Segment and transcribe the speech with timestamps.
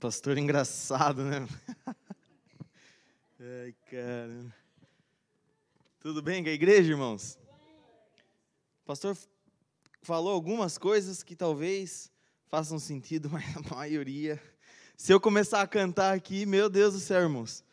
[0.00, 1.48] Pastor engraçado, né?
[3.40, 4.54] Ai, cara.
[5.98, 7.36] Tudo bem com a igreja, irmãos?
[8.82, 9.18] O pastor
[10.02, 12.12] falou algumas coisas que talvez
[12.46, 14.40] façam sentido, mas a maioria.
[14.96, 17.64] Se eu começar a cantar aqui, meu Deus do céu, irmãos,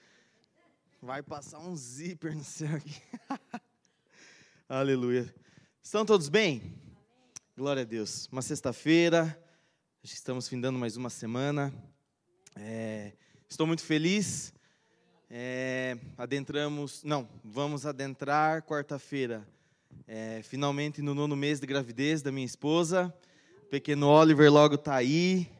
[0.99, 3.01] vai passar um zíper no céu aqui.
[4.67, 5.31] Aleluia.
[5.79, 6.73] Estão todos bem?
[7.55, 8.27] Glória a Deus.
[8.31, 9.39] Uma sexta-feira,
[10.03, 11.71] estamos findando mais uma semana.
[12.57, 13.11] É,
[13.49, 14.53] estou muito feliz.
[15.29, 19.45] É, adentramos, não, vamos adentrar quarta-feira,
[20.07, 23.13] é, finalmente no nono mês de gravidez da minha esposa.
[23.63, 25.51] O pequeno Oliver logo está aí,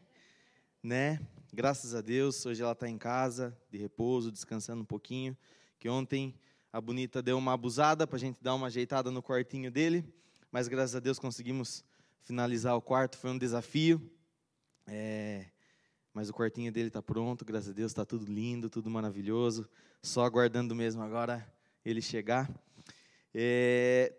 [0.82, 1.20] né?
[1.52, 5.36] Graças a Deus, hoje ela está em casa, de repouso, descansando um pouquinho.
[5.80, 6.34] Que ontem
[6.72, 10.06] a bonita deu uma abusada para a gente dar uma ajeitada no quartinho dele,
[10.52, 11.84] mas graças a Deus conseguimos
[12.24, 13.18] finalizar o quarto.
[13.18, 14.02] Foi um desafio.
[14.88, 15.46] É,
[16.16, 19.68] mas o quartinho dele está pronto, graças a Deus, está tudo lindo, tudo maravilhoso.
[20.02, 21.46] Só aguardando mesmo agora
[21.84, 22.50] ele chegar.
[23.34, 24.16] É,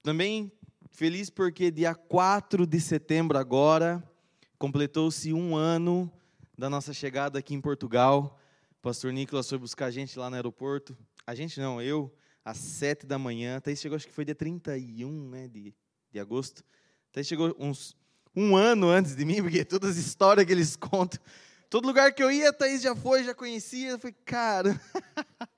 [0.00, 0.52] também
[0.92, 4.00] feliz porque dia 4 de setembro agora
[4.60, 6.08] completou-se um ano
[6.56, 8.38] da nossa chegada aqui em Portugal.
[8.78, 10.96] O pastor Nicolas foi buscar a gente lá no aeroporto.
[11.26, 12.14] A gente não, eu,
[12.44, 13.56] às 7 da manhã.
[13.56, 15.74] Até chegou, acho que foi dia 31 né, de,
[16.12, 16.62] de agosto.
[17.10, 17.96] Até chegou uns
[18.34, 21.20] um ano antes de mim, porque todas as histórias que eles contam,
[21.68, 24.80] todo lugar que eu ia, a Thaís já foi, já conhecia, eu falei, cara.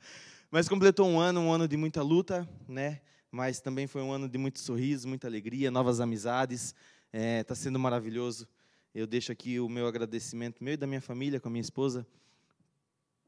[0.50, 3.00] Mas completou um ano, um ano de muita luta, né?
[3.30, 6.74] Mas também foi um ano de muito sorriso, muita alegria, novas amizades.
[7.06, 8.46] Está é, tá sendo maravilhoso.
[8.94, 12.06] Eu deixo aqui o meu agradecimento, meu e da minha família, com a minha esposa,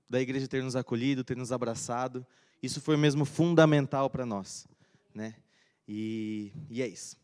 [0.08, 2.26] da igreja ter nos acolhido, ter nos abraçado.
[2.62, 4.66] Isso foi mesmo fundamental para nós,
[5.14, 5.34] né?
[5.88, 7.16] E, e é isso.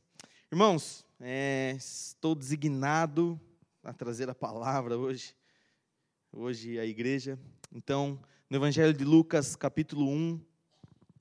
[0.51, 3.39] Irmãos, é, estou designado
[3.85, 5.35] a trazer a palavra hoje,
[6.33, 7.39] hoje a igreja.
[7.71, 8.19] Então,
[8.49, 10.41] no Evangelho de Lucas, capítulo 1,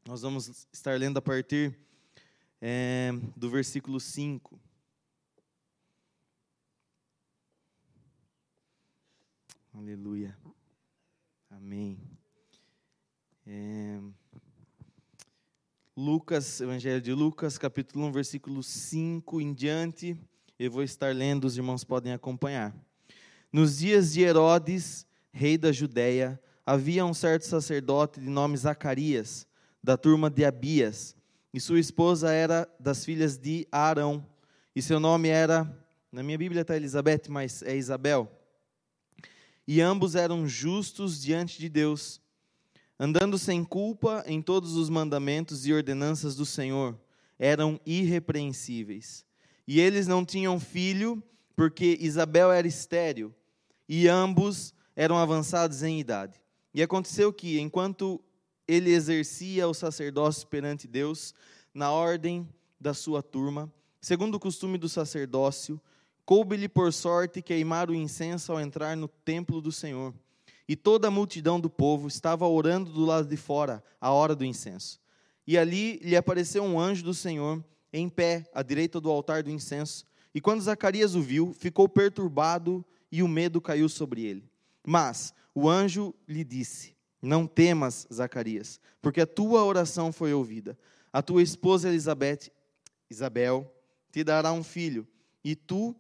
[0.08, 1.78] nós vamos estar lendo a partir
[2.62, 4.60] é, do versículo 5.
[9.74, 10.38] Aleluia.
[11.50, 12.00] Amém.
[13.46, 14.00] É,
[16.00, 20.18] Lucas, Evangelho de Lucas, capítulo 1, versículo 5 em diante.
[20.58, 22.74] Eu vou estar lendo, os irmãos podem acompanhar.
[23.52, 29.46] Nos dias de Herodes, rei da Judéia, havia um certo sacerdote de nome Zacarias,
[29.84, 31.18] da turma de Abias,
[31.54, 34.26] e sua esposa era das filhas de Arão,
[34.74, 38.32] e seu nome era, na minha Bíblia está Elizabeth, mas é Isabel.
[39.68, 42.22] E ambos eram justos diante de Deus
[43.00, 47.00] andando sem culpa em todos os mandamentos e ordenanças do Senhor,
[47.40, 49.26] eram irrepreensíveis.
[49.66, 51.24] E eles não tinham filho,
[51.56, 53.34] porque Isabel era estéril,
[53.88, 56.42] e ambos eram avançados em idade.
[56.74, 58.22] E aconteceu que, enquanto
[58.68, 61.34] ele exercia o sacerdócio perante Deus,
[61.74, 62.48] na ordem
[62.80, 63.72] da sua turma,
[64.02, 65.80] segundo o costume do sacerdócio,
[66.26, 70.14] coube-lhe por sorte queimar o incenso ao entrar no templo do Senhor.
[70.70, 74.46] E toda a multidão do povo estava orando do lado de fora, à hora do
[74.46, 75.02] incenso.
[75.48, 79.50] E ali lhe apareceu um anjo do Senhor, em pé, à direita do altar do
[79.50, 80.06] incenso.
[80.32, 84.48] E quando Zacarias o viu, ficou perturbado e o medo caiu sobre ele.
[84.86, 90.78] Mas o anjo lhe disse: Não temas, Zacarias, porque a tua oração foi ouvida.
[91.12, 92.52] A tua esposa Elizabeth,
[93.10, 93.74] Isabel,
[94.12, 95.08] te dará um filho,
[95.44, 95.96] e tu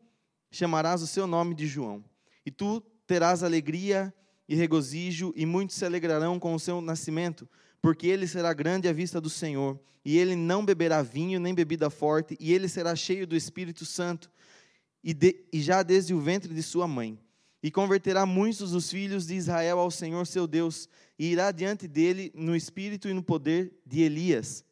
[0.51, 2.05] chamarás o seu nome de João.
[2.45, 4.13] E tu terás alegria
[4.49, 7.47] e regozijo, e muitos se alegrarão com o seu nascimento,
[7.79, 11.87] porque ele será grande à vista do Senhor, e ele não beberá vinho nem bebida
[11.91, 14.31] forte, e ele será cheio do Espírito Santo,
[15.03, 17.19] e, de, e já desde o ventre de sua mãe.
[17.61, 20.89] E converterá muitos dos filhos de Israel ao Senhor seu Deus,
[21.19, 24.65] e irá diante dele no espírito e no poder de Elias,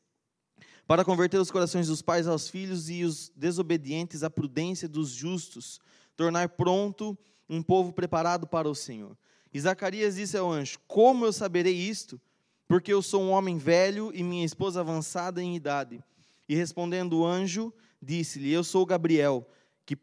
[0.88, 5.80] para converter os corações dos pais aos filhos e os desobedientes à prudência dos justos,
[6.16, 7.16] tornar pronto
[7.48, 9.16] um povo preparado para o Senhor.
[9.54, 12.20] E Zacarias disse ao anjo: Como eu saberei isto?
[12.68, 16.04] Porque eu sou um homem velho e minha esposa avançada em idade.
[16.48, 19.48] E respondendo o anjo, disse-lhe: Eu sou Gabriel,
[19.86, 19.98] que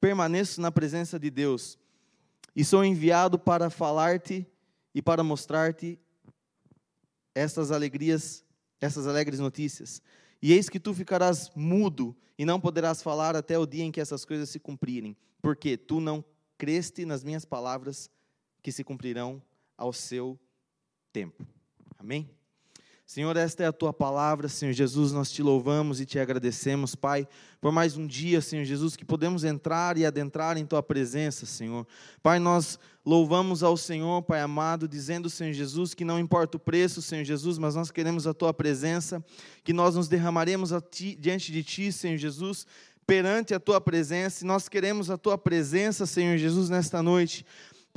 [0.00, 1.78] permaneço na presença de Deus,
[2.54, 4.46] e sou enviado para falar-te
[4.94, 5.98] e para mostrar-te
[7.34, 8.44] estas alegrias,
[8.80, 10.02] essas alegres notícias.
[10.42, 14.00] E eis que tu ficarás mudo e não poderás falar até o dia em que
[14.00, 16.24] essas coisas se cumprirem, porque tu não
[16.56, 18.10] creste nas minhas palavras,
[18.62, 19.42] que se cumprirão
[19.76, 20.38] ao seu
[21.12, 21.46] tempo.
[21.98, 22.28] Amém?
[23.08, 27.26] Senhor, esta é a tua palavra, Senhor Jesus, nós te louvamos e te agradecemos, Pai,
[27.58, 31.86] por mais um dia, Senhor Jesus, que podemos entrar e adentrar em tua presença, Senhor.
[32.22, 37.00] Pai, nós louvamos ao Senhor, Pai amado, dizendo, Senhor Jesus, que não importa o preço,
[37.00, 39.24] Senhor Jesus, mas nós queremos a tua presença,
[39.64, 42.66] que nós nos derramaremos ti, diante de ti, Senhor Jesus,
[43.06, 47.42] perante a tua presença, e nós queremos a tua presença, Senhor Jesus, nesta noite.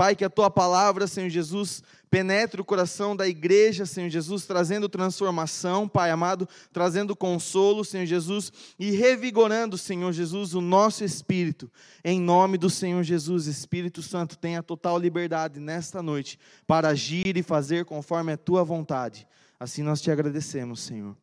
[0.01, 4.89] Pai, que a tua palavra, Senhor Jesus, penetre o coração da igreja, Senhor Jesus, trazendo
[4.89, 11.71] transformação, Pai amado, trazendo consolo, Senhor Jesus, e revigorando, Senhor Jesus, o nosso espírito.
[12.03, 17.43] Em nome do Senhor Jesus, Espírito Santo, tenha total liberdade nesta noite para agir e
[17.43, 19.27] fazer conforme a tua vontade.
[19.59, 21.15] Assim nós te agradecemos, Senhor.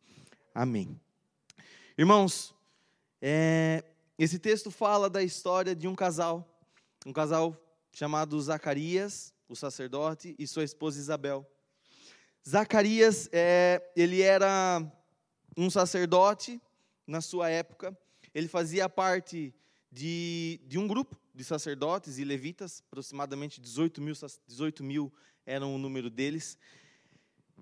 [0.55, 0.97] Amém.
[1.97, 2.55] Irmãos,
[3.21, 3.83] é,
[4.17, 6.47] esse texto fala da história de um casal,
[7.05, 7.61] um casal
[7.91, 11.45] chamado Zacarias, o sacerdote, e sua esposa Isabel.
[12.47, 14.81] Zacarias, é, ele era
[15.57, 16.61] um sacerdote
[17.05, 17.97] na sua época,
[18.33, 19.53] ele fazia parte
[19.91, 24.13] de, de um grupo de sacerdotes e levitas, aproximadamente 18 mil,
[24.47, 25.11] 18 mil
[25.45, 26.57] eram o número deles.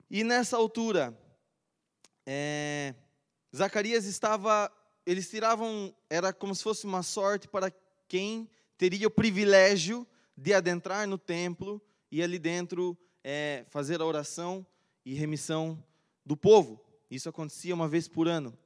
[0.09, 1.17] E nessa altura,
[2.25, 2.93] é,
[3.55, 4.71] Zacarias estava,
[5.05, 7.71] eles tiravam, era como se fosse uma sorte para
[8.07, 10.05] quem teria o privilégio
[10.37, 11.81] de adentrar no templo
[12.11, 14.65] e ali dentro é, fazer a oração
[15.03, 15.83] e remissão
[16.23, 16.79] do povo.
[17.09, 18.57] Isso acontecia uma vez por ano.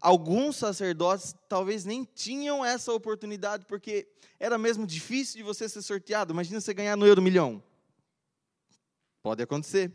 [0.00, 4.06] Alguns sacerdotes talvez nem tinham essa oportunidade, porque
[4.38, 6.32] era mesmo difícil de você ser sorteado.
[6.32, 7.62] Imagina você ganhar no euro milhão.
[9.22, 9.90] Pode acontecer.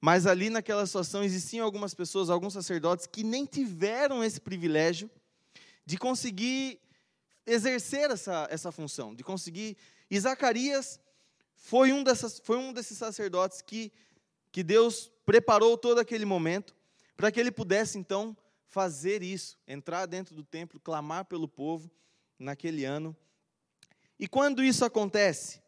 [0.00, 5.10] Mas ali naquela situação existiam algumas pessoas, alguns sacerdotes, que nem tiveram esse privilégio
[5.86, 6.78] de conseguir
[7.46, 9.76] exercer essa, essa função, de conseguir
[10.10, 11.00] e Zacarias
[11.54, 13.92] foi um, dessas, foi um desses sacerdotes que,
[14.52, 16.76] que Deus preparou todo aquele momento
[17.16, 18.36] para que ele pudesse então
[18.68, 21.90] fazer isso, entrar dentro do templo, clamar pelo povo
[22.38, 23.16] naquele ano.
[24.18, 25.60] E quando isso acontece,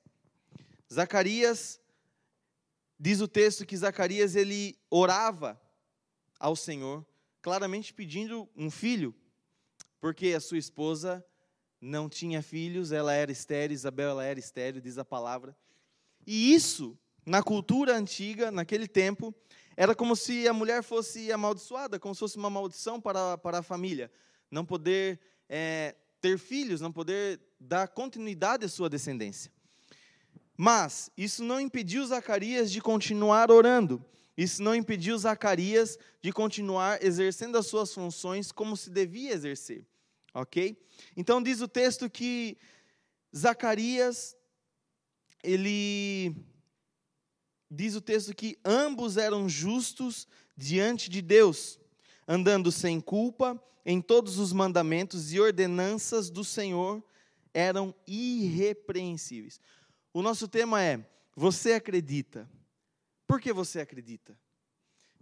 [0.92, 1.80] Zacarias
[2.98, 5.60] diz o texto que Zacarias ele orava
[6.38, 7.04] ao Senhor,
[7.40, 9.14] claramente pedindo um filho,
[10.00, 11.24] porque a sua esposa
[11.80, 15.56] não tinha filhos, ela era estéril, Isabel ela era estéril, diz a palavra.
[16.26, 19.34] E isso, na cultura antiga, naquele tempo,
[19.76, 23.62] era como se a mulher fosse amaldiçoada, como se fosse uma maldição para, para a
[23.62, 24.10] família.
[24.50, 29.52] Não poder é, ter filhos, não poder dar continuidade à sua descendência.
[30.56, 34.04] Mas isso não impediu Zacarias de continuar orando.
[34.36, 39.86] Isso não impediu Zacarias de continuar exercendo as suas funções como se devia exercer.
[40.40, 40.80] Ok?
[41.16, 42.56] Então diz o texto que
[43.36, 44.36] Zacarias,
[45.42, 46.32] ele
[47.68, 51.80] diz o texto que ambos eram justos diante de Deus,
[52.26, 57.02] andando sem culpa em todos os mandamentos e ordenanças do Senhor
[57.52, 59.60] eram irrepreensíveis.
[60.14, 61.04] O nosso tema é:
[61.34, 62.48] você acredita?
[63.26, 64.38] Por que você acredita?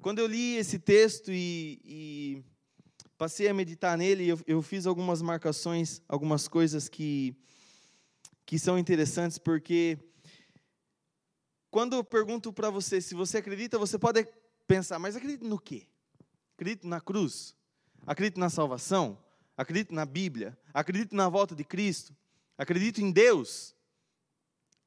[0.02, 2.44] Quando eu li esse texto e, e
[3.16, 7.34] passei a meditar nele e eu, eu fiz algumas marcações, algumas coisas que,
[8.44, 9.98] que são interessantes, porque
[11.70, 14.26] quando eu pergunto para você se você acredita, você pode
[14.66, 15.86] pensar, mas acredito no quê?
[16.54, 17.54] Acredito na cruz?
[18.06, 19.18] Acredito na salvação?
[19.56, 20.56] Acredito na Bíblia?
[20.72, 22.14] Acredito na volta de Cristo?
[22.58, 23.74] Acredito em Deus?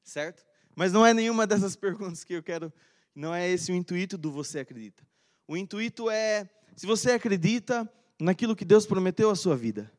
[0.04, 0.46] Certo?
[0.76, 2.72] Mas não é nenhuma dessas perguntas que eu quero,
[3.14, 5.06] não é esse o intuito do você acredita.
[5.48, 9.92] O intuito é, se você acredita, naquilo que Deus prometeu à sua vida.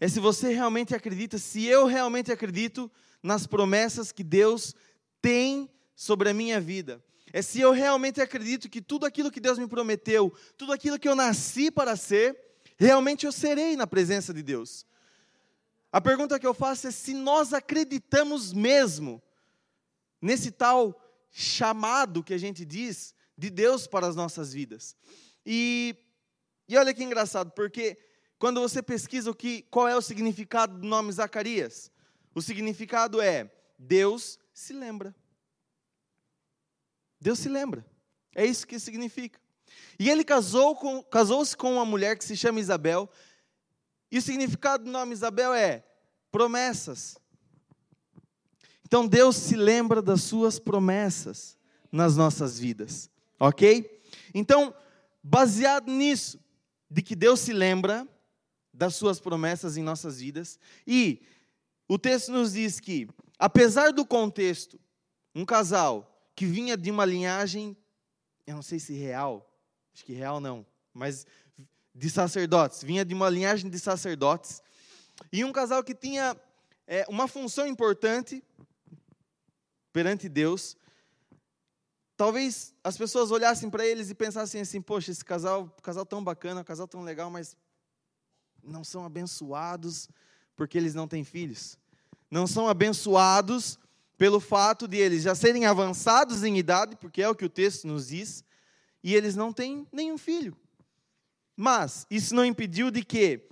[0.00, 2.90] É se você realmente acredita, se eu realmente acredito
[3.22, 4.74] nas promessas que Deus
[5.20, 7.04] tem sobre a minha vida.
[7.32, 11.08] É se eu realmente acredito que tudo aquilo que Deus me prometeu, tudo aquilo que
[11.08, 12.36] eu nasci para ser,
[12.78, 14.86] realmente eu serei na presença de Deus.
[15.92, 19.22] A pergunta que eu faço é se nós acreditamos mesmo
[20.22, 20.98] nesse tal
[21.30, 24.96] chamado que a gente diz de Deus para as nossas vidas.
[25.44, 25.96] E
[26.70, 27.98] e olha que engraçado, porque
[28.38, 31.90] quando você pesquisa o que, qual é o significado do nome Zacarias,
[32.34, 35.14] o significado é Deus se lembra.
[37.20, 37.84] Deus se lembra.
[38.34, 39.40] É isso que significa.
[39.98, 43.10] E ele casou com, casou-se com uma mulher que se chama Isabel.
[44.10, 45.84] E o significado do nome Isabel é
[46.30, 47.18] promessas.
[48.86, 51.58] Então Deus se lembra das suas promessas
[51.90, 54.02] nas nossas vidas, ok?
[54.32, 54.74] Então,
[55.22, 56.38] baseado nisso,
[56.90, 58.06] de que Deus se lembra
[58.72, 60.58] das suas promessas em nossas vidas.
[60.86, 61.22] E
[61.88, 64.80] o texto nos diz que, apesar do contexto,
[65.34, 67.76] um casal que vinha de uma linhagem,
[68.46, 69.48] eu não sei se real,
[69.94, 71.26] acho que real não, mas
[71.94, 74.62] de sacerdotes, vinha de uma linhagem de sacerdotes,
[75.32, 76.36] e um casal que tinha
[76.86, 78.42] é, uma função importante
[79.92, 80.76] perante Deus.
[82.20, 86.62] Talvez as pessoas olhassem para eles e pensassem assim: poxa, esse casal, casal tão bacana,
[86.62, 87.56] casal tão legal, mas
[88.62, 90.06] não são abençoados
[90.54, 91.78] porque eles não têm filhos.
[92.30, 93.78] Não são abençoados
[94.18, 97.86] pelo fato de eles já serem avançados em idade, porque é o que o texto
[97.86, 98.44] nos diz,
[99.02, 100.54] e eles não têm nenhum filho.
[101.56, 103.48] Mas isso não impediu de que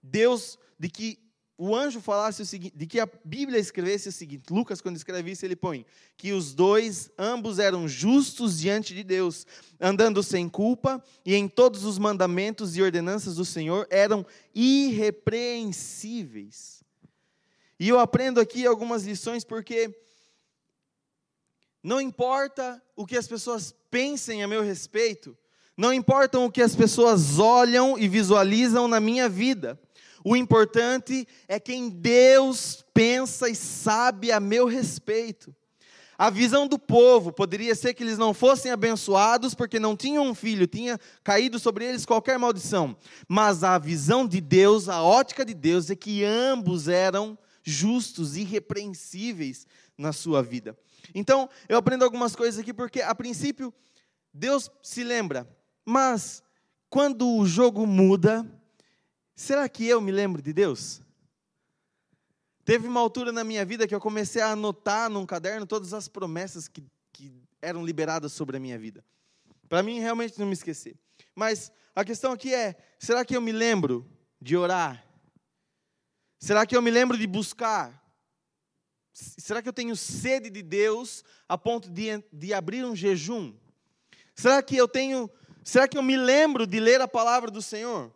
[0.00, 1.18] Deus, de que
[1.56, 5.30] o anjo falasse o seguinte, de que a Bíblia escrevesse o seguinte, Lucas quando escreve
[5.30, 9.46] isso ele põe que os dois ambos eram justos diante de Deus,
[9.80, 16.82] andando sem culpa e em todos os mandamentos e ordenanças do Senhor eram irrepreensíveis.
[17.78, 19.96] E eu aprendo aqui algumas lições porque
[21.82, 25.36] não importa o que as pessoas pensem a meu respeito,
[25.76, 29.78] não importa o que as pessoas olham e visualizam na minha vida.
[30.24, 35.54] O importante é quem Deus pensa e sabe a meu respeito.
[36.16, 40.34] A visão do povo poderia ser que eles não fossem abençoados porque não tinham um
[40.34, 42.96] filho, tinha caído sobre eles qualquer maldição.
[43.28, 49.66] Mas a visão de Deus, a ótica de Deus é que ambos eram justos, irrepreensíveis
[49.98, 50.78] na sua vida.
[51.14, 53.74] Então, eu aprendo algumas coisas aqui porque a princípio
[54.32, 55.48] Deus se lembra,
[55.84, 56.42] mas,
[56.88, 58.44] quando o jogo muda,
[59.34, 61.00] será que eu me lembro de Deus?
[62.64, 66.08] Teve uma altura na minha vida que eu comecei a anotar num caderno todas as
[66.08, 69.04] promessas que, que eram liberadas sobre a minha vida.
[69.68, 70.96] Para mim, realmente não me esquecer.
[71.34, 74.08] Mas a questão aqui é: será que eu me lembro
[74.40, 75.04] de orar?
[76.38, 78.02] Será que eu me lembro de buscar?
[79.12, 83.54] Será que eu tenho sede de Deus a ponto de, de abrir um jejum?
[84.34, 85.30] Será que eu tenho
[85.64, 88.12] Será que eu me lembro de ler a palavra do Senhor?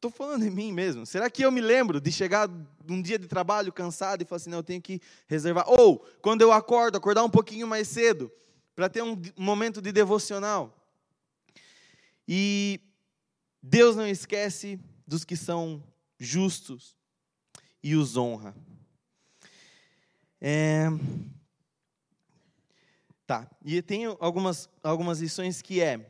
[0.00, 1.04] Estou falando de mim mesmo.
[1.04, 2.48] Será que eu me lembro de chegar
[2.88, 5.68] um dia de trabalho cansado e falar assim, não, eu tenho que reservar?
[5.68, 8.32] Ou, quando eu acordo, acordar um pouquinho mais cedo,
[8.74, 10.74] para ter um momento de devocional.
[12.26, 12.80] E
[13.62, 15.84] Deus não esquece dos que são
[16.18, 16.96] justos
[17.82, 18.56] e os honra.
[20.40, 20.86] É,
[23.26, 23.48] Tá.
[23.64, 26.04] E tem algumas, algumas lições que é: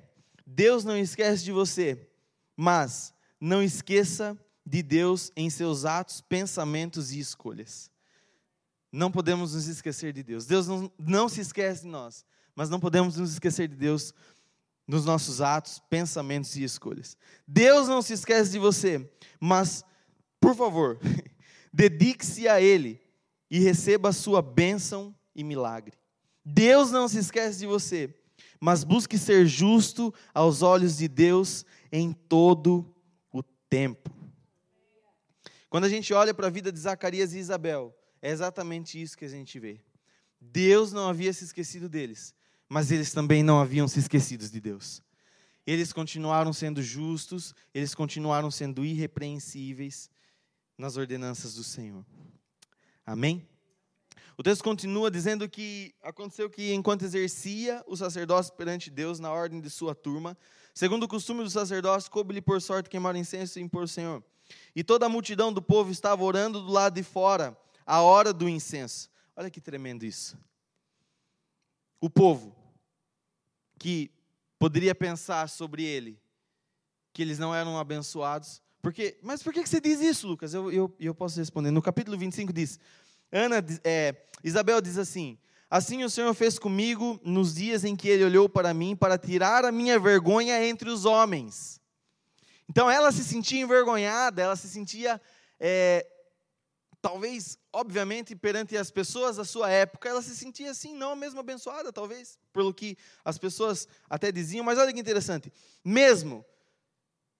[0.46, 2.08] Deus não esquece de você,
[2.56, 7.90] mas não esqueça de Deus em seus atos, pensamentos e escolhas.
[8.92, 10.46] Não podemos nos esquecer de Deus.
[10.46, 14.12] Deus não, não se esquece de nós, mas não podemos nos esquecer de Deus
[14.86, 17.16] nos nossos atos, pensamentos e escolhas.
[17.46, 19.84] Deus não se esquece de você, mas,
[20.40, 20.98] por favor,
[21.72, 23.00] dedique-se a Ele
[23.50, 25.96] e receba a sua bênção e milagre.
[26.44, 28.12] Deus não se esquece de você,
[28.60, 32.92] mas busque ser justo aos olhos de Deus em todo
[33.70, 34.10] tempo.
[35.70, 39.24] Quando a gente olha para a vida de Zacarias e Isabel, é exatamente isso que
[39.24, 39.80] a gente vê.
[40.40, 42.34] Deus não havia se esquecido deles,
[42.68, 45.00] mas eles também não haviam se esquecido de Deus.
[45.64, 50.10] Eles continuaram sendo justos, eles continuaram sendo irrepreensíveis
[50.76, 52.04] nas ordenanças do Senhor.
[53.06, 53.46] Amém?
[54.40, 59.60] O texto continua dizendo que aconteceu que, enquanto exercia o sacerdócio perante Deus na ordem
[59.60, 60.34] de sua turma,
[60.72, 64.24] segundo o costume do sacerdócio, coube-lhe por sorte queimar incenso e impor o Senhor.
[64.74, 67.54] E toda a multidão do povo estava orando do lado de fora,
[67.84, 69.10] a hora do incenso.
[69.36, 70.38] Olha que tremendo isso.
[72.00, 72.56] O povo,
[73.78, 74.10] que
[74.58, 76.18] poderia pensar sobre ele,
[77.12, 80.54] que eles não eram abençoados, porque, mas por que você diz isso, Lucas?
[80.54, 81.70] Eu, eu, eu posso responder.
[81.70, 82.80] No capítulo 25 diz:
[83.32, 85.38] Ana, é, Isabel diz assim:
[85.70, 89.64] Assim o Senhor fez comigo nos dias em que Ele olhou para mim para tirar
[89.64, 91.80] a minha vergonha entre os homens.
[92.68, 95.20] Então ela se sentia envergonhada, ela se sentia,
[95.60, 96.04] é,
[97.00, 101.92] talvez, obviamente, perante as pessoas da sua época, ela se sentia assim, não mesmo abençoada,
[101.92, 104.64] talvez, pelo que as pessoas até diziam.
[104.64, 105.52] Mas olha que interessante:
[105.84, 106.44] mesmo,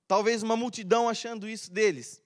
[0.07, 2.23] talvez uma multidão achando isso deles,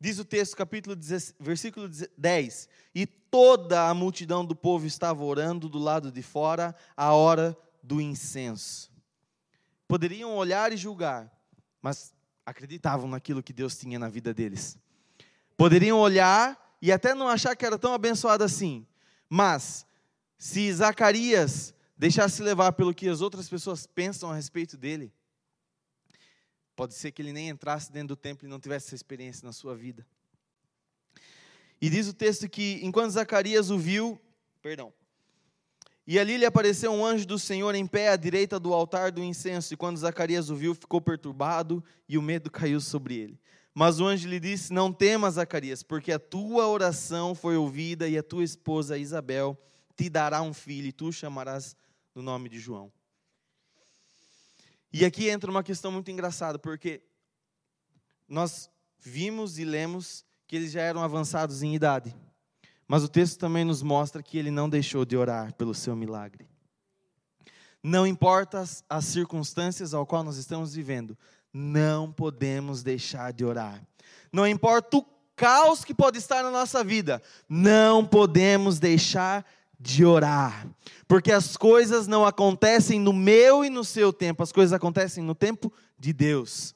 [0.00, 5.68] Diz o texto, capítulo 10, versículo 10: E toda a multidão do povo estava orando
[5.68, 8.92] do lado de fora, a hora do incenso.
[9.88, 11.32] Poderiam olhar e julgar,
[11.82, 12.14] mas
[12.46, 14.78] acreditavam naquilo que Deus tinha na vida deles.
[15.56, 18.86] Poderiam olhar e até não achar que era tão abençoado assim,
[19.28, 19.84] mas
[20.38, 25.12] se Zacarias deixasse levar pelo que as outras pessoas pensam a respeito dele,
[26.78, 29.52] Pode ser que ele nem entrasse dentro do templo e não tivesse essa experiência na
[29.52, 30.06] sua vida.
[31.80, 34.16] E diz o texto que enquanto Zacarias o viu,
[34.62, 34.92] perdão,
[36.06, 39.24] E ali lhe apareceu um anjo do Senhor em pé à direita do altar do
[39.24, 39.74] incenso.
[39.74, 43.40] E quando Zacarias o viu, ficou perturbado e o medo caiu sobre ele.
[43.74, 48.16] Mas o anjo lhe disse: Não temas, Zacarias, porque a tua oração foi ouvida e
[48.16, 49.58] a tua esposa Isabel
[49.96, 51.74] te dará um filho e tu chamarás
[52.14, 52.92] no nome de João.
[54.92, 57.02] E aqui entra uma questão muito engraçada, porque
[58.28, 62.14] nós vimos e lemos que eles já eram avançados em idade.
[62.86, 66.48] Mas o texto também nos mostra que ele não deixou de orar pelo seu milagre.
[67.82, 71.16] Não importa as, as circunstâncias ao qual nós estamos vivendo,
[71.52, 73.86] não podemos deixar de orar.
[74.32, 79.46] Não importa o caos que pode estar na nossa vida, não podemos deixar
[79.78, 80.66] de orar.
[81.06, 85.34] Porque as coisas não acontecem no meu e no seu tempo, as coisas acontecem no
[85.34, 86.74] tempo de Deus.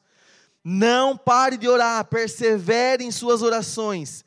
[0.64, 4.24] Não pare de orar, persevere em suas orações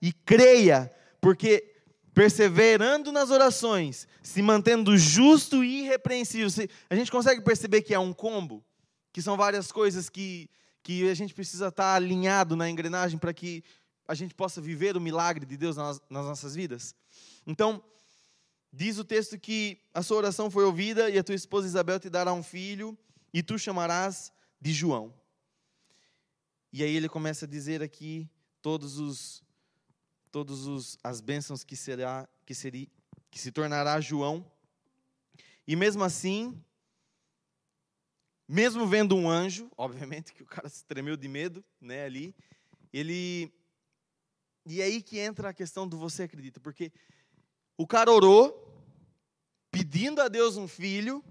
[0.00, 0.90] e creia
[1.20, 1.74] porque
[2.14, 6.48] perseverando nas orações, se mantendo justo e irrepreensível,
[6.88, 8.64] a gente consegue perceber que é um combo,
[9.12, 10.48] que são várias coisas que,
[10.82, 13.64] que a gente precisa estar alinhado na engrenagem para que
[14.06, 16.94] a gente possa viver o milagre de Deus nas, nas nossas vidas.
[17.44, 17.82] Então,
[18.74, 22.10] diz o texto que a sua oração foi ouvida e a tua esposa Isabel te
[22.10, 22.98] dará um filho
[23.32, 25.14] e tu chamarás de João.
[26.72, 28.28] E aí ele começa a dizer aqui
[28.60, 29.44] todos os
[30.32, 32.88] todas as bênçãos que será que seria
[33.30, 34.44] que se tornará João.
[35.66, 36.60] E mesmo assim,
[38.48, 42.34] mesmo vendo um anjo, obviamente que o cara se tremeu de medo, né, ali,
[42.92, 43.52] ele
[44.66, 46.90] e é aí que entra a questão do você acredita, porque
[47.76, 48.63] o cara orou
[49.94, 51.24] pedindo a Deus um filho,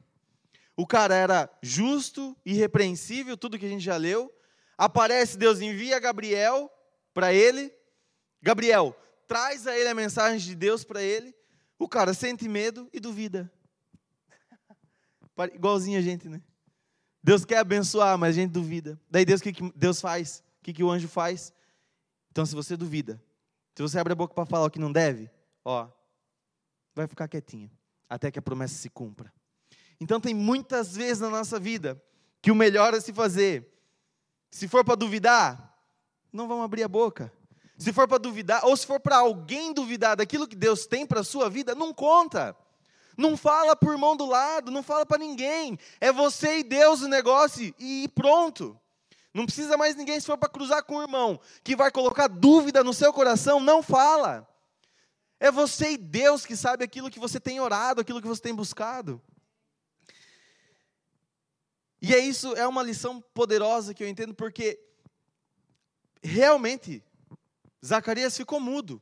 [0.74, 4.34] o cara era justo, irrepreensível, tudo que a gente já leu.
[4.77, 6.72] Aparece Deus envia Gabriel
[7.13, 7.74] para ele,
[8.41, 8.96] Gabriel,
[9.27, 11.36] traz a ele a mensagem de Deus para ele.
[11.77, 13.51] O cara sente medo e duvida.
[15.53, 16.41] Igualzinho a gente, né?
[17.22, 18.98] Deus quer abençoar, mas a gente duvida.
[19.12, 20.41] Daí Deus, o que, Deus faz?
[20.62, 21.51] O que, que o anjo faz?
[22.32, 23.22] Então, se você duvida,
[23.75, 25.29] se você abre a boca para falar o que não deve,
[25.65, 25.89] ó,
[26.96, 27.70] vai ficar quietinho,
[28.13, 29.34] até que a promessa se cumpra.
[30.00, 32.01] Então, tem muitas vezes na nossa vida
[32.42, 33.68] que o melhor é se fazer.
[34.51, 35.75] Se for para duvidar,
[36.31, 37.33] não vamos abrir a boca.
[37.75, 41.22] Se for para duvidar, ou se for para alguém duvidar daquilo que Deus tem para
[41.22, 42.55] a sua vida, não conta.
[43.18, 45.79] Não fala por mão do lado, não fala para ninguém.
[46.00, 48.79] É você e Deus o negócio e pronto.
[49.33, 52.83] Não precisa mais ninguém se for para cruzar com o irmão que vai colocar dúvida
[52.83, 54.48] no seu coração, não fala.
[55.44, 58.56] É você e Deus que sabe aquilo que você tem orado, aquilo que você tem
[58.56, 59.22] buscado.
[62.01, 64.79] E é isso, é uma lição poderosa que eu entendo porque
[66.24, 67.03] realmente
[67.86, 69.01] Zacarias ficou mudo.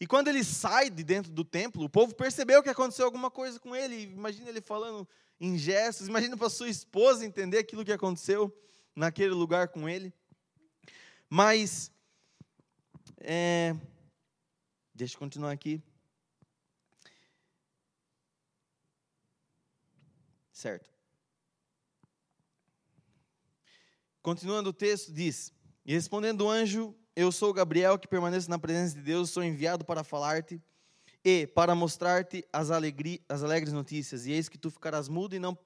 [0.00, 3.60] E quando ele sai de dentro do templo, o povo percebeu que aconteceu alguma coisa
[3.60, 4.00] com ele.
[4.04, 5.06] Imagina ele falando
[5.38, 8.50] em gestos, imagina para sua esposa entender aquilo que aconteceu
[8.94, 10.10] naquele lugar com ele.
[11.28, 11.92] Mas,
[13.18, 13.76] é,
[14.96, 15.82] deixa eu continuar aqui.
[20.50, 20.90] Certo.
[24.22, 25.52] Continuando o texto, diz:
[25.84, 29.84] E respondendo o anjo, eu sou Gabriel, que permaneço na presença de Deus, sou enviado
[29.84, 30.60] para falar-te
[31.22, 32.70] e para mostrar-te as,
[33.28, 34.26] as alegres notícias.
[34.26, 35.56] E eis que tu ficarás mudo e não,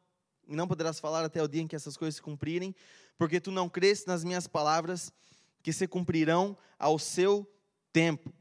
[0.48, 2.74] e não poderás falar até o dia em que essas coisas se cumprirem,
[3.16, 5.12] porque tu não creste nas minhas palavras,
[5.62, 7.48] que se cumprirão ao seu
[7.92, 8.39] tempo.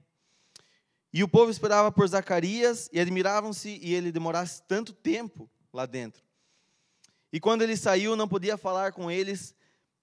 [1.12, 6.24] E o povo esperava por Zacarias e admiravam-se e ele demorasse tanto tempo lá dentro.
[7.32, 9.56] E quando ele saiu, não podia falar com eles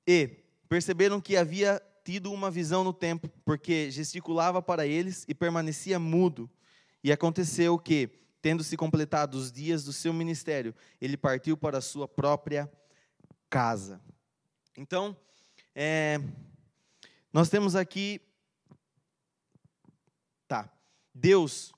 [0.07, 0.29] e
[0.69, 6.49] perceberam que havia tido uma visão no tempo, porque gesticulava para eles e permanecia mudo.
[7.03, 8.09] E aconteceu que,
[8.40, 12.71] tendo se completado os dias do seu ministério, ele partiu para a sua própria
[13.51, 14.01] casa.
[14.77, 15.16] Então,
[15.75, 16.21] é,
[17.33, 18.21] nós temos aqui.
[21.19, 21.73] Deus,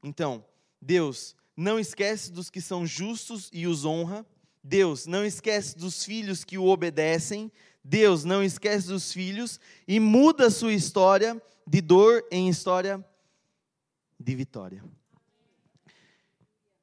[0.00, 0.44] então,
[0.80, 4.24] Deus não esquece dos que são justos e os honra.
[4.62, 7.50] Deus não esquece dos filhos que o obedecem.
[7.82, 13.04] Deus não esquece dos filhos e muda sua história de dor em história
[14.20, 14.84] de vitória.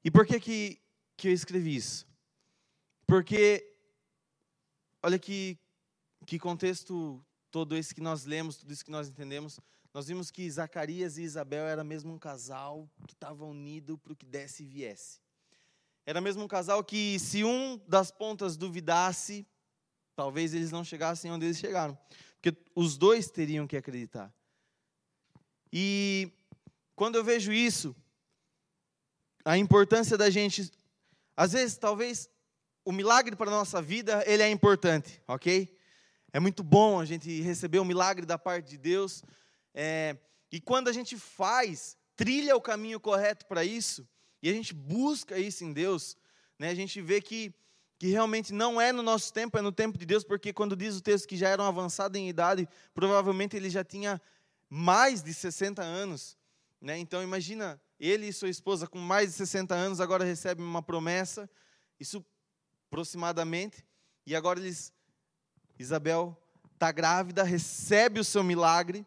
[0.04, 0.80] E por que, que,
[1.16, 2.06] que eu escrevi isso?
[3.08, 3.66] Porque,
[5.02, 5.58] olha que,
[6.26, 9.60] que contexto todo esse que nós lemos, tudo isso que nós entendemos.
[9.94, 14.16] Nós vimos que Zacarias e Isabel era mesmo um casal que estava unido para o
[14.16, 15.22] que desse e viesse.
[16.04, 19.46] Era mesmo um casal que, se um das pontas duvidasse,
[20.16, 21.96] talvez eles não chegassem onde eles chegaram.
[22.42, 24.34] Porque os dois teriam que acreditar.
[25.72, 26.32] E
[26.96, 27.96] quando eu vejo isso,
[29.46, 30.72] a importância da gente,
[31.38, 32.28] às vezes, talvez
[32.84, 35.78] o milagre para a nossa vida, ele é importante, ok?
[36.34, 39.24] É muito bom a gente receber o milagre da parte de Deus.
[39.74, 40.18] É,
[40.52, 44.08] e quando a gente faz, trilha o caminho correto para isso,
[44.42, 46.16] e a gente busca isso em Deus,
[46.60, 47.54] né, a gente vê que,
[47.98, 50.96] que realmente não é no nosso tempo, é no tempo de Deus, porque quando diz
[50.96, 54.22] o texto que já eram avançados em idade, provavelmente ele já tinha
[54.70, 56.38] mais de 60 anos.
[56.82, 56.98] Né?
[56.98, 61.50] Então imagina, ele e sua esposa com mais de 60 anos agora recebem uma promessa,
[62.00, 62.24] isso
[62.88, 63.84] aproximadamente,
[64.26, 64.94] e agora eles,
[65.80, 66.38] Isabel
[66.74, 69.06] está grávida, recebe o seu milagre,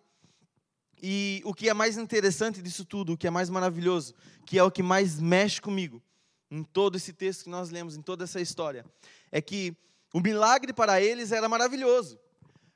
[1.03, 4.63] e o que é mais interessante disso tudo, o que é mais maravilhoso, que é
[4.63, 6.03] o que mais mexe comigo,
[6.51, 8.85] em todo esse texto que nós lemos, em toda essa história,
[9.31, 9.77] é que
[10.13, 12.19] o milagre para eles era maravilhoso.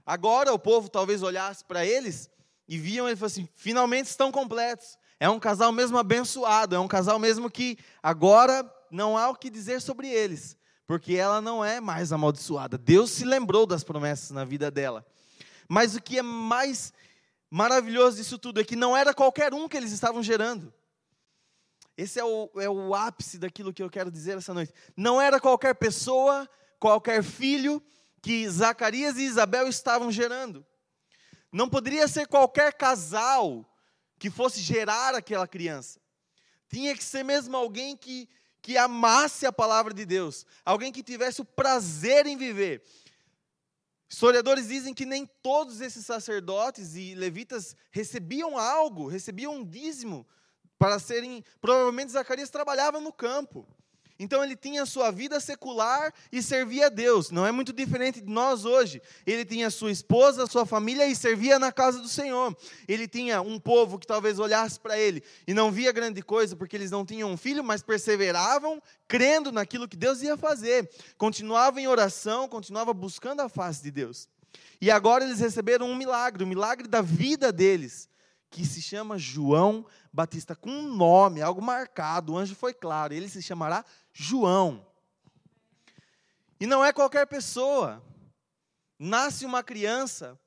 [0.04, 2.28] Agora o povo talvez olhasse para eles
[2.68, 4.98] e viam e assim: finalmente estão completos.
[5.18, 9.50] É um casal mesmo abençoado, é um casal mesmo que agora não há o que
[9.50, 10.58] dizer sobre eles
[10.90, 12.76] porque ela não é mais amaldiçoada.
[12.76, 15.06] Deus se lembrou das promessas na vida dela.
[15.68, 16.92] Mas o que é mais
[17.50, 20.72] maravilhoso disso tudo é que não era qualquer um que eles estavam gerando.
[21.96, 24.72] Esse é o, é o ápice daquilo que eu quero dizer essa noite.
[24.96, 27.82] Não era qualquer pessoa, qualquer filho
[28.22, 30.64] que Zacarias e Isabel estavam gerando.
[31.52, 33.68] Não poderia ser qualquer casal
[34.18, 36.00] que fosse gerar aquela criança.
[36.68, 38.28] Tinha que ser mesmo alguém que
[38.62, 42.82] que amasse a palavra de Deus, alguém que tivesse o prazer em viver.
[44.10, 50.26] Historiadores dizem que nem todos esses sacerdotes e levitas recebiam algo, recebiam um dízimo
[50.76, 51.44] para serem.
[51.60, 53.64] Provavelmente Zacarias trabalhava no campo.
[54.22, 57.30] Então ele tinha sua vida secular e servia a Deus.
[57.30, 59.00] Não é muito diferente de nós hoje.
[59.26, 62.54] Ele tinha sua esposa, sua família e servia na casa do Senhor.
[62.86, 66.76] Ele tinha um povo que talvez olhasse para ele e não via grande coisa porque
[66.76, 70.90] eles não tinham um filho, mas perseveravam crendo naquilo que Deus ia fazer.
[71.16, 74.28] Continuavam em oração, continuavam buscando a face de Deus.
[74.82, 78.06] E agora eles receberam um milagre, o um milagre da vida deles,
[78.50, 82.32] que se chama João Batista, com um nome, algo marcado.
[82.32, 84.86] O anjo foi claro, ele se chamará João.
[86.58, 88.02] E não é qualquer pessoa.
[88.98, 90.38] Nasce uma criança,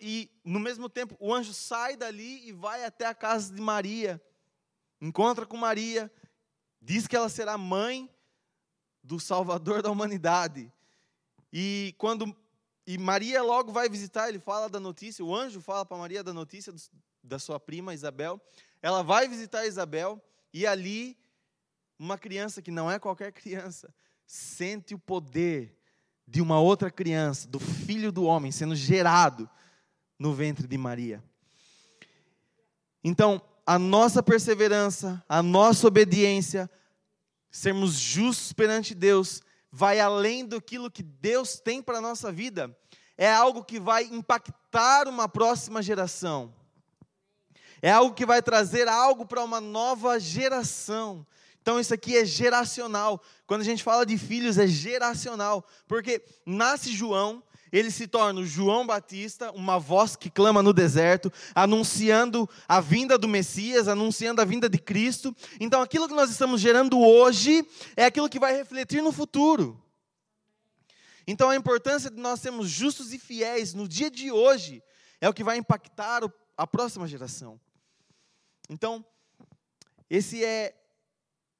[0.00, 4.20] e no mesmo tempo o anjo sai dali e vai até a casa de Maria,
[5.00, 6.12] encontra com Maria,
[6.80, 8.10] diz que ela será mãe
[9.02, 10.72] do Salvador da humanidade.
[11.52, 12.36] E quando
[12.84, 16.32] e Maria logo vai visitar, ele fala da notícia, o anjo fala para Maria da
[16.32, 16.74] notícia
[17.22, 18.40] da sua prima Isabel.
[18.80, 20.20] Ela vai visitar Isabel
[20.52, 21.16] e ali
[22.02, 23.94] uma criança que não é qualquer criança,
[24.26, 25.78] sente o poder
[26.26, 29.48] de uma outra criança, do filho do homem, sendo gerado
[30.18, 31.22] no ventre de Maria.
[33.04, 36.68] Então, a nossa perseverança, a nossa obediência,
[37.50, 42.76] sermos justos perante Deus, vai além daquilo que Deus tem para a nossa vida.
[43.16, 46.52] É algo que vai impactar uma próxima geração.
[47.80, 51.24] É algo que vai trazer algo para uma nova geração.
[51.62, 53.22] Então isso aqui é geracional.
[53.46, 55.64] Quando a gente fala de filhos, é geracional.
[55.86, 61.32] Porque nasce João, ele se torna o João Batista, uma voz que clama no deserto,
[61.54, 65.34] anunciando a vinda do Messias, anunciando a vinda de Cristo.
[65.60, 67.64] Então aquilo que nós estamos gerando hoje
[67.96, 69.80] é aquilo que vai refletir no futuro.
[71.24, 74.82] Então a importância de nós sermos justos e fiéis no dia de hoje
[75.20, 76.22] é o que vai impactar
[76.56, 77.60] a próxima geração.
[78.68, 79.04] Então,
[80.10, 80.74] esse é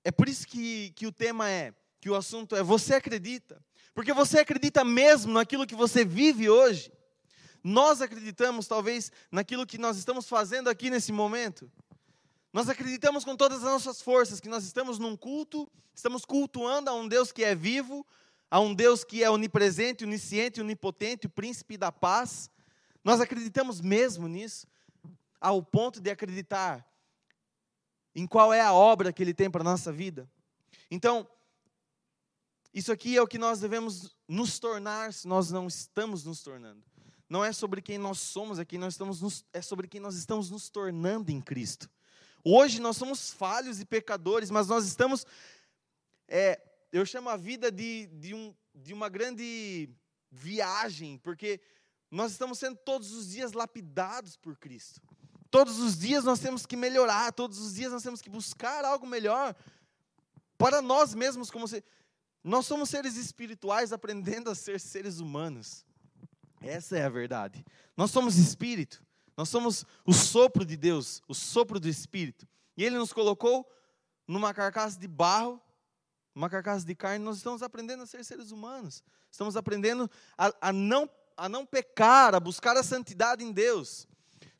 [0.04, 3.62] é por isso que, que o tema é, que o assunto é: você acredita?
[3.94, 6.92] Porque você acredita mesmo naquilo que você vive hoje?
[7.62, 11.70] Nós acreditamos, talvez, naquilo que nós estamos fazendo aqui nesse momento?
[12.52, 16.94] Nós acreditamos com todas as nossas forças que nós estamos num culto, estamos cultuando a
[16.94, 18.04] um Deus que é vivo,
[18.50, 22.50] a um Deus que é onipresente, onisciente, onipotente, o príncipe da paz.
[23.04, 24.66] Nós acreditamos mesmo nisso,
[25.40, 26.86] ao ponto de acreditar
[28.14, 30.28] em qual é a obra que Ele tem para a nossa vida.
[30.90, 31.26] Então,
[32.74, 36.82] isso aqui é o que nós devemos nos tornar se nós não estamos nos tornando.
[37.28, 40.16] Não é sobre quem nós somos, é, quem nós estamos nos, é sobre quem nós
[40.16, 41.90] estamos nos tornando em Cristo.
[42.44, 45.26] Hoje nós somos falhos e pecadores, mas nós estamos.
[46.28, 46.60] É,
[46.92, 49.88] eu chamo a vida de, de, um, de uma grande
[50.30, 51.60] viagem, porque
[52.10, 55.00] nós estamos sendo todos os dias lapidados por Cristo.
[55.52, 59.06] Todos os dias nós temos que melhorar, todos os dias nós temos que buscar algo
[59.06, 59.54] melhor
[60.56, 61.84] para nós mesmos, como se
[62.42, 65.84] nós somos seres espirituais aprendendo a ser seres humanos.
[66.62, 67.62] Essa é a verdade.
[67.94, 69.04] Nós somos espírito.
[69.36, 72.48] Nós somos o sopro de Deus, o sopro do espírito.
[72.74, 73.70] E ele nos colocou
[74.26, 75.60] numa carcaça de barro,
[76.34, 79.04] uma carcaça de carne, nós estamos aprendendo a ser seres humanos.
[79.30, 84.08] Estamos aprendendo a, a, não, a não pecar, a buscar a santidade em Deus.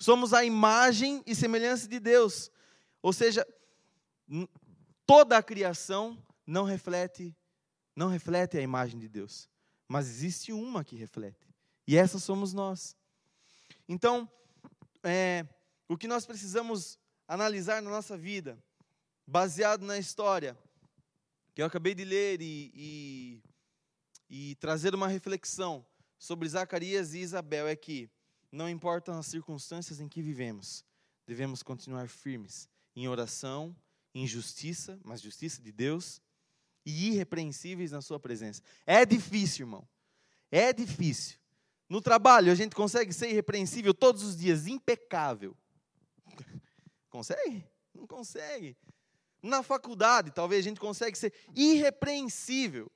[0.03, 2.51] Somos a imagem e semelhança de Deus.
[3.01, 3.47] Ou seja,
[5.07, 7.33] toda a criação não reflete
[7.95, 9.49] não reflete a imagem de Deus,
[9.87, 11.47] mas existe uma que reflete.
[11.87, 12.97] E essa somos nós.
[13.89, 14.29] Então,
[15.05, 15.47] é,
[15.87, 18.59] o que nós precisamos analisar na nossa vida,
[19.25, 20.59] baseado na história
[21.55, 23.43] que eu acabei de ler e, e,
[24.29, 25.87] e trazer uma reflexão
[26.19, 28.11] sobre Zacarias e Isabel, é que
[28.53, 30.85] não importam as circunstâncias em que vivemos,
[31.27, 33.75] devemos continuar firmes em oração,
[34.15, 36.21] em justiça, mas justiça de Deus,
[36.85, 38.63] e irrepreensíveis na Sua presença.
[38.87, 39.89] É difícil, irmão.
[40.51, 41.39] É difícil.
[41.89, 45.57] No trabalho, a gente consegue ser irrepreensível todos os dias, impecável.
[47.09, 47.67] Consegue?
[47.95, 48.75] Não consegue.
[49.43, 52.91] Na faculdade, talvez a gente consegue ser irrepreensível.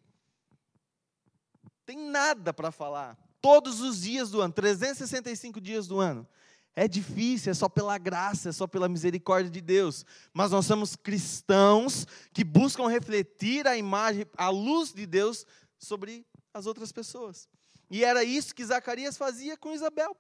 [1.84, 3.18] Tem nada para falar.
[3.46, 6.26] Todos os dias do ano, 365 dias do ano.
[6.74, 10.04] É difícil, é só pela graça, é só pela misericórdia de Deus.
[10.34, 15.46] Mas nós somos cristãos que buscam refletir a imagem, a luz de Deus
[15.78, 17.48] sobre as outras pessoas.
[17.88, 20.16] E era isso que Zacarias fazia com Isabel.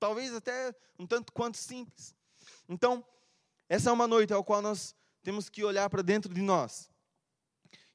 [0.00, 2.16] Talvez até um tanto quanto simples.
[2.68, 3.06] Então,
[3.68, 6.90] essa é uma noite ao qual nós temos que olhar para dentro de nós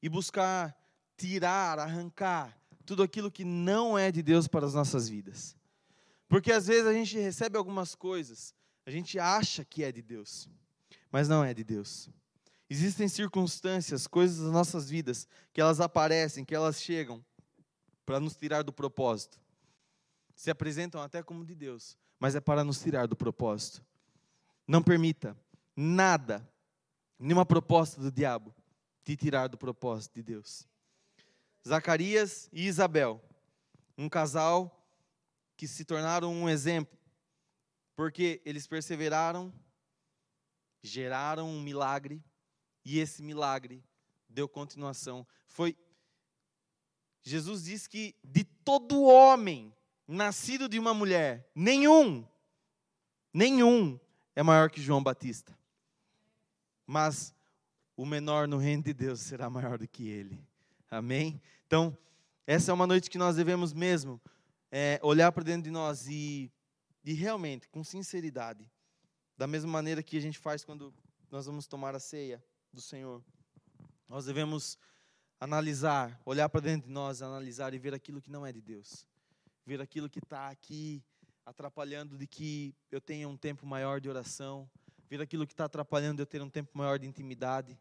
[0.02, 0.74] e buscar
[1.18, 2.61] tirar, arrancar
[2.92, 5.56] tudo aquilo que não é de Deus para as nossas vidas.
[6.28, 8.54] Porque às vezes a gente recebe algumas coisas,
[8.86, 10.50] a gente acha que é de Deus,
[11.10, 12.10] mas não é de Deus.
[12.70, 17.24] Existem circunstâncias, coisas das nossas vidas, que elas aparecem, que elas chegam,
[18.06, 19.40] para nos tirar do propósito.
[20.36, 23.82] Se apresentam até como de Deus, mas é para nos tirar do propósito.
[24.68, 25.34] Não permita
[25.78, 26.46] nada,
[27.18, 28.54] nenhuma proposta do diabo,
[29.02, 30.70] te tirar do propósito de Deus.
[31.68, 33.24] Zacarias e Isabel,
[33.98, 34.78] um casal
[35.56, 36.98] que se tornaram um exemplo,
[37.96, 39.54] porque eles perseveraram,
[40.82, 42.24] geraram um milagre,
[42.84, 43.84] e esse milagre
[44.28, 45.28] deu continuação.
[45.48, 45.78] Foi
[47.24, 49.72] Jesus diz que de todo homem
[50.08, 52.28] nascido de uma mulher, nenhum,
[53.32, 54.00] nenhum
[54.36, 55.58] é maior que João Batista.
[56.86, 57.34] Mas
[57.96, 60.44] o menor no reino de Deus será maior do que ele.
[60.94, 61.42] Amém?
[61.66, 61.98] Então,
[62.46, 64.20] essa é uma noite que nós devemos mesmo
[64.70, 66.52] é, olhar para dentro de nós e,
[67.06, 68.70] e realmente, com sinceridade,
[69.38, 70.94] da mesma maneira que a gente faz quando
[71.32, 73.24] nós vamos tomar a ceia do Senhor,
[74.10, 74.78] nós devemos
[75.40, 79.08] analisar, olhar para dentro de nós, analisar e ver aquilo que não é de Deus.
[79.66, 81.02] Ver aquilo que está aqui
[81.46, 84.70] atrapalhando de que eu tenha um tempo maior de oração.
[85.10, 87.80] Ver aquilo que está atrapalhando de eu ter um tempo maior de intimidade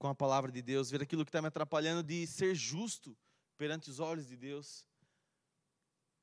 [0.00, 0.90] com a palavra de Deus.
[0.90, 3.14] Ver aquilo que está me atrapalhando de ser justo
[3.58, 4.86] perante os olhos de Deus.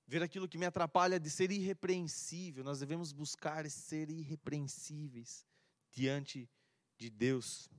[0.08, 2.63] Ver aquilo que me atrapalha de ser irrepreensível.
[2.63, 5.46] Nós devemos buscar ser irrepreensíveis
[5.92, 6.50] diante
[6.98, 7.70] de Deus.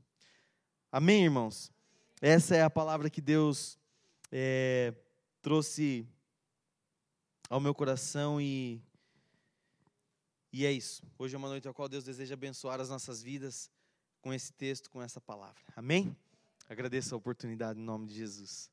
[0.92, 1.72] Amém, irmãos?
[2.20, 3.76] Essa é a palavra que Deus
[4.30, 4.94] é,
[5.42, 6.08] trouxe
[7.50, 8.80] ao meu coração e,
[10.52, 11.02] e é isso.
[11.18, 13.68] Hoje é uma noite a qual Deus deseja abençoar as nossas vidas
[14.20, 15.62] com esse texto, com essa palavra.
[15.76, 16.16] Amém?
[16.68, 18.70] Agradeço a oportunidade em nome de Jesus.